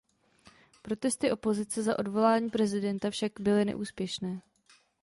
Protesty 0.83 1.31
opozice 1.31 1.83
za 1.83 1.99
odvolání 1.99 2.49
prezidenta 2.49 3.09
však 3.09 3.31
byly 3.39 3.65
neúspěšné. 3.65 4.41